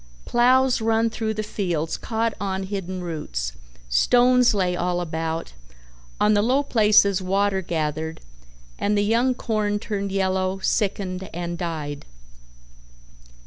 Plows 0.25 0.81
run 0.81 1.11
through 1.11 1.35
the 1.35 1.43
fields 1.43 1.95
caught 1.95 2.33
on 2.41 2.63
hidden 2.63 3.01
roots, 3.03 3.53
stones 3.87 4.55
lay 4.55 4.75
all 4.75 4.99
about, 4.99 5.53
on 6.19 6.33
the 6.33 6.41
low 6.41 6.63
places 6.63 7.21
water 7.21 7.61
gathered, 7.61 8.19
and 8.79 8.97
the 8.97 9.05
young 9.05 9.35
corn 9.35 9.77
turned 9.77 10.11
yellow, 10.11 10.57
sickened 10.57 11.29
and 11.35 11.55
died. 11.55 12.07